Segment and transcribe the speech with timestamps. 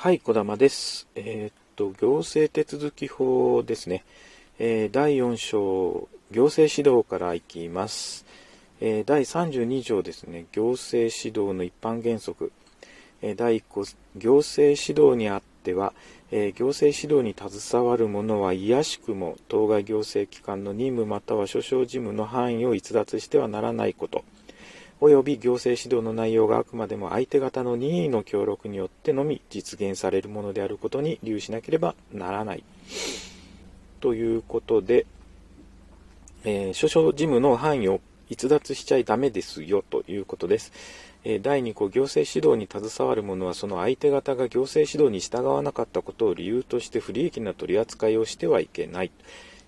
[0.00, 1.08] はい、小玉です。
[1.16, 4.04] えー、っと、行政手続き法ですね。
[4.60, 8.24] えー、第4章、行政指導からいきます。
[8.80, 12.52] えー、第32条ですね、行政指導の一般原則。
[13.22, 13.84] え第1項、
[14.14, 15.92] 行政指導にあっては、
[16.30, 24.22] え行政指導に携わる者はいやしくも当該行政機関の任務または諸々事務の範囲を逸脱してはならないこと。
[25.00, 32.64] 及び行政指導の内容があくまでも相手方の任意の協力によってのみ実現されるものであることに留意しなければならない。
[34.00, 35.06] ということで、
[36.44, 40.72] えー、諸々事務の範囲を逸脱しちゃいダメですよということです。
[41.24, 49.10] え第2項、行政指導に携わる者はその相手方が行政指導に従わなかったことを理由として不利益な取り扱いをしてはいけない。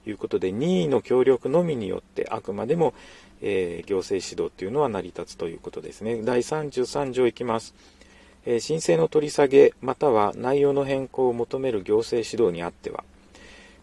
[0.06, 2.94] いうことで、任意の協力のみによってあくまでも、
[3.42, 6.22] えー、行政指導というのは成り立つということですね。
[6.22, 7.74] 第33条いきます。
[8.46, 13.04] えー、申請の取り下げ、または内容の変更を求める行政指導にあっては、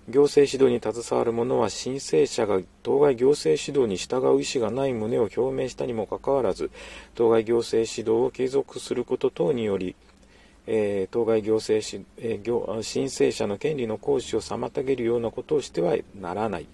[0.10, 6.72] 行政指導に携わる者は申請者が当該行政指導に従う意思がない旨を表明したにもかかわらず、
[7.14, 9.96] 当該行政指導を継続すること等により、
[10.68, 16.68] えー、当該行政し、えー、申請者の権利の行使を妨げるようなことをしてはならない。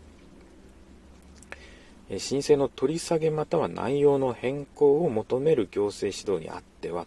[2.09, 7.05] え申請の取り下げまたは内容の変更を求める行政指導にあっては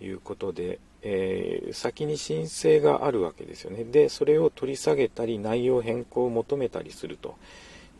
[0.00, 3.84] ということで、えー、先に申請があるわけですよね。
[3.84, 7.36] で、それを取り下げたり内容変更を求めたりすると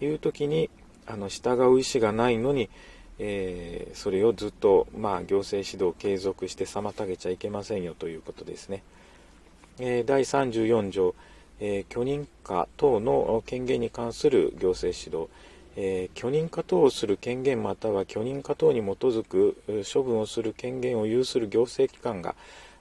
[0.00, 0.70] いう時に、
[1.06, 2.70] あの従う意思がないのに、
[3.18, 8.82] えー、それをずっと、まあ、行政指導を継続して妨げちゃいけませんよということですね。
[9.78, 11.14] えー、第34条、
[11.60, 15.30] え許認可等の権限に関する行政指導。
[15.76, 19.56] え、許認可等をする権限または許認可等に基づく
[19.90, 22.34] 処分をする権限を有する行政機関が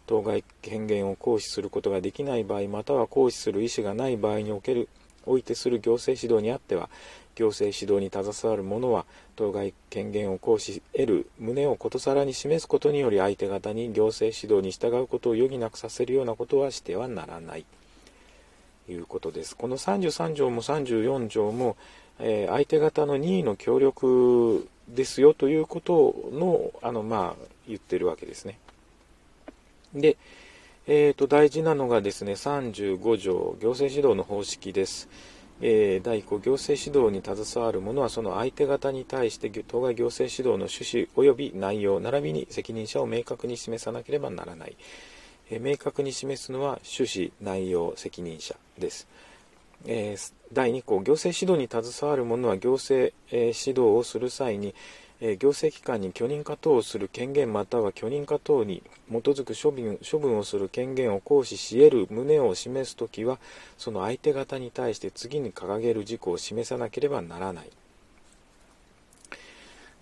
[0.08, 4.90] 当該権限を行使することができない場合または行使する意思がない場合における
[5.26, 6.90] おいてする行政指導にあっては
[7.36, 17.66] 行政指導に携わる者は当該権限を行使得る旨をことさらに示すことにより相手方に行政指導に従うことを余儀なくさせるようなことはしてはならない
[18.88, 19.56] ということです。
[19.56, 21.78] この33条も34条も
[22.22, 28.60] え相手方の任意の協力ですよということの、あの、まあ、言ってるわけですね。
[29.94, 30.18] で、
[30.88, 35.10] えー、と、大事なのがですね、35条、行政指導の方式です。
[35.62, 44.76] えー、第1項、行政指導に携わる者は、その相手方に対して、当該行政指導の趣旨及び内容、並びに責任者を明確に示さなければならない。
[45.52, 49.08] えー、明確に示すのは、趣旨、内容、責任者です。
[49.86, 54.74] えー、第2項、行政指導に携わる者は行政、え、指導をする際に、
[55.24, 63.38] え、行政機関に許認可等をする権限または許認可等に基づく処分処分をする権限を行使し得る旨を示すときは、
[63.78, 67.70] その相手方に対して次に掲げる事項を示さなければならない。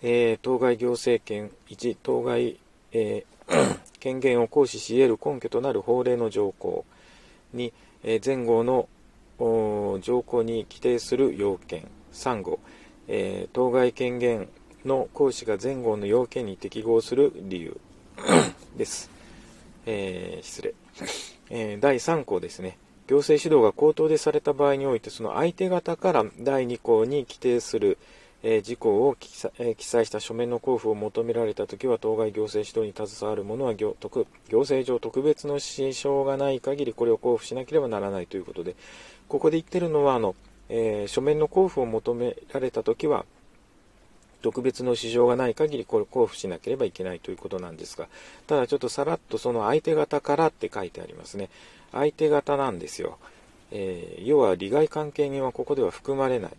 [0.02, 2.58] えー、当該行政権1、当該、
[2.94, 6.86] えー、権限を行使し得る根拠となる法令の条項
[7.54, 8.88] 2、えー、前後の
[10.02, 12.60] 条項に規定する要件3号、
[13.10, 14.48] え、当該権限
[14.86, 17.80] の行使が前後の要件に適合する理由。
[18.78, 19.10] です、
[19.86, 20.74] えー、失礼、
[21.50, 22.78] えー、第3項ですね。
[23.08, 27.98] 行政指導が口頭でされた場合においてその相手方から第2項に規定する、
[28.42, 38.78] え事項を記載,、え記載した書面の交付を求められたときは当該行政指導に携わる者は行行政上特別の支障がない限りこれを交付しなければならないということで
[39.30, 40.36] ここで言ってるのは、あの、
[40.70, 43.26] えー、書面の交付を求められたときは、
[44.42, 48.08] 特別の事情がない限りこれ交付しなければいけないということなんですが、
[48.48, 51.50] ただちょっとさらっとその相手方からって書いてありますね。
[51.92, 53.18] 相手方なんですよ。
[53.72, 56.52] えー、要は利害関係人はここでは含まれない。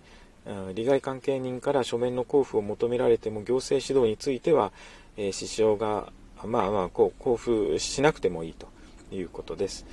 [0.74, 4.72] 利害関係人から書面の交付を求められても行政指導については、
[5.16, 6.12] えー、支障が、
[6.44, 8.66] まあまあこう、交付しなくてもいいと
[9.12, 9.84] いうことです。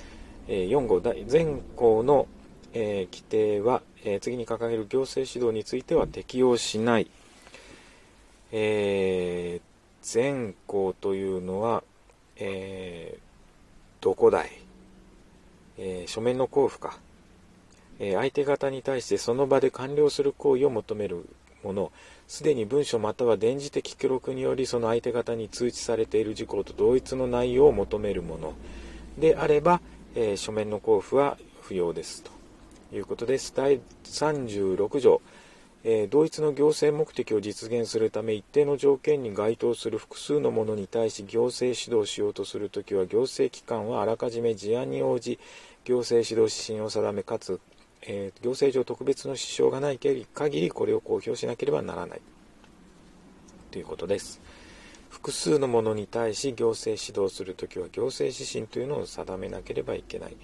[0.48, 2.26] えー、4号、全項の
[2.74, 7.10] えー、規定は、えー、次に掲げる行政指導については適用しない。
[8.52, 9.62] えー、
[10.02, 11.82] 全項というのは、
[12.36, 14.50] えー、どこだい、
[15.78, 16.98] えー、書面の交付か、
[17.98, 21.28] えー、相手方に対してその場で完了する行為を求める
[21.62, 21.92] もの、
[22.26, 28.54] すでに文書または電磁的記録によりその相手方に通知されている事項と同一の内容を求めるもの。
[29.18, 29.80] であれば、
[30.14, 32.22] えー、書面の交付は不要です。
[32.22, 32.38] と。
[32.92, 33.52] いうことです。
[33.54, 35.20] 第36条、
[35.84, 45.38] えー、同一の行政目的を実現するため一定の条件に該当する複数のものに対し行政指導しようとするときは行政機関はあらかじめ事案に応じ
[45.84, 47.60] 行政指導指針を定めかつ、
[48.02, 52.20] えー、行政上特別の支障がない限りこれを公表しなければならない
[53.70, 54.40] ということです。
[55.08, 60.36] 複数のものに対し行政指導するときは行政指針というのを定めなければいけない。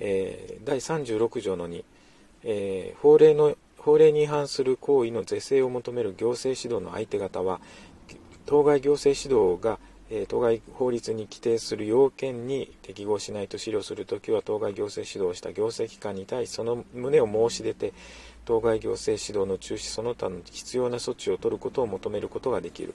[0.00, 1.84] えー、第36条の2、
[2.44, 7.60] えー、法令の法令に違反する行為の是正を求める行政指導の相手方は
[8.46, 9.78] 当該行政指導が、
[10.28, 17.94] 当該法律に規定する要件に適合しないと資料するときは当該行政指導をした行政機関に対しその旨を申し出て
[18.44, 22.94] 当該行政指導の中止その他の必要な措置を取ることを求めることができる。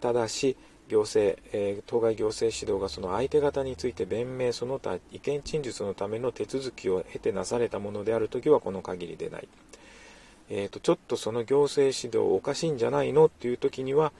[0.00, 0.56] ただし
[0.88, 9.48] 行政、え、当該行政指導がその相手方について弁明その他意見陳述のための手続きを経てなされたものであるときはこの限りでない。
[10.50, 14.12] えーと、ちょっとその行政指導おかしいんじゃないのっていう時には、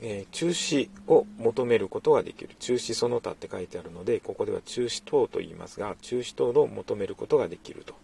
[0.00, 2.50] えー、中止を求めることができる。
[2.58, 7.94] 中止その他って書いてあるのでここでは中止等と言いますが中止等を求めることができると。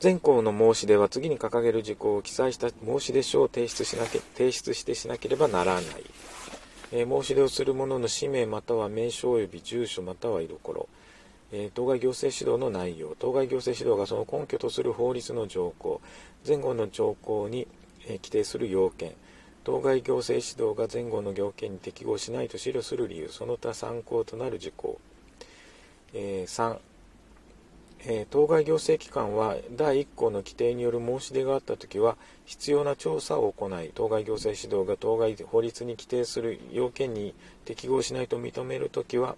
[0.00, 5.84] 全項の申し出は次に掲げる事項を記載した申し出書を提出しなけ提出してしなければならない、
[6.90, 10.88] えー、申し出をする者の氏名または名称及び住所または居所。
[11.52, 13.14] え当該行政指導の内容。
[13.18, 16.00] 当該行政指導がその根拠とする法律の条項。
[16.46, 17.68] 前後の条項に、
[18.06, 19.12] え規定する要件。
[19.62, 23.28] 当該行政指導が前後の要件に適合しないと資料する理由。
[23.28, 24.98] その他参考となる事項、
[26.14, 26.78] えー、3
[28.04, 32.16] え、当該行政機関は第1項の規定による申し出があったときは
[32.46, 37.32] 必要な調査を行い当該行政指導が当該法律に規定する要件に
[37.64, 39.36] 適合しないと認めるときは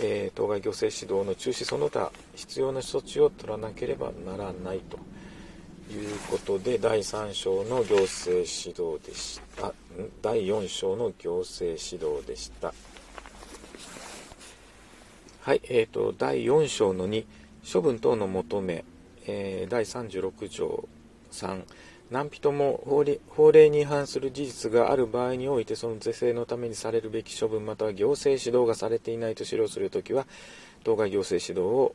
[0.00, 4.98] えー、当該行政指導の中止その他必要な措置を取らなければならないと
[5.92, 9.72] いうことで第3章の行政指導でした。
[10.20, 12.74] 第4章の行政指導でした。
[15.40, 17.24] はいえーと、第4章の2
[17.72, 18.84] 処分等の求め、
[19.26, 20.88] えー、第36条
[21.30, 21.62] 3
[22.08, 30.26] 何人も法法令に違反する事実がある場合においてその是正のためにされるべき処分または行政指導がされていないと指導するときは
[30.84, 31.94] 当該行政指導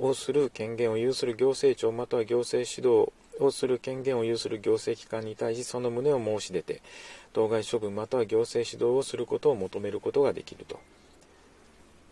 [0.00, 6.80] をする権限を有する行政庁または行政指導をする権限を有する行政機関に対しその旨を申し出て
[7.32, 10.78] 当該処分または行政指導をすることを求めることができると。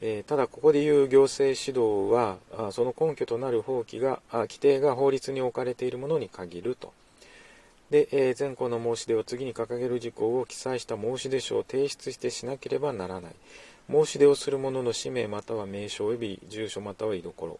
[0.02, 6.92] えー、ただここでいう行政指導はあその根拠となる法規があ規定が法律に置かれているものに限ると。
[7.90, 13.32] で、えー、前項の申し出を次に掲げる事項を記載した申し出書を提出してしなければならない。
[13.90, 17.58] 申し出をする者の氏名または名称及び住所または居所。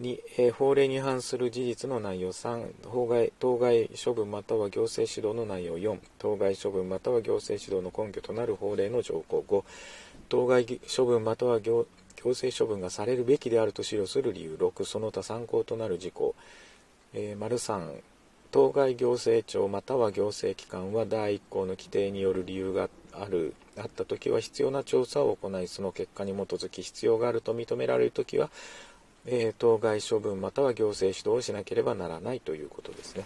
[0.00, 9.64] 2、えー、法令に反する事実の内容3、法外当該処分または行政指導の内容4、当該処分または行政指導の根拠となる法令の条項5、
[10.28, 11.86] 当該処分または行
[12.16, 16.34] 行政処分がされるべきであると資料する理由6、その他参考となる事項、
[17.12, 18.00] えー、丸3、
[18.52, 28.50] 当該行政庁または行政機関は第1項の規定による理由があるあった時は必要な調査を行いその結果に基づき必要があると認められる時は、
[29.24, 33.24] えー、当該処分または行政指導をしなければならないということですね。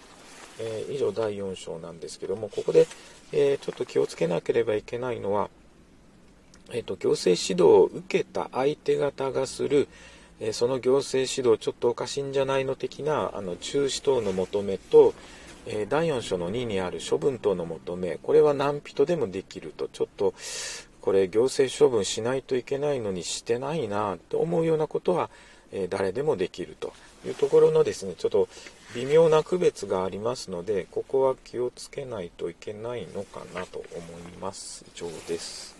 [0.58, 2.86] えー、以上第4章なんですけどもここで、
[3.32, 5.50] えー、ちょっと気をつけなければいけないのは、
[6.70, 9.88] えーと行政指導を受けた相手方がする、
[10.40, 15.14] えその行政指導ちょっとおかしいんじゃないの的なあの中止等の求めと、
[15.66, 18.18] え第4章の2にある処分等の求め。
[18.22, 19.88] これは何人でもできると。
[19.88, 20.34] ちょっと
[21.00, 25.30] これ行政処分しないといけないのにしてないなと思うようなことは、
[25.72, 26.92] え誰でもできると。
[27.26, 28.48] いうところのですねちょっと
[28.94, 33.86] 微妙な区別がありますのでここは気をつけないといけないのかなと思
[34.28, 34.84] います。
[34.94, 35.75] 以上です。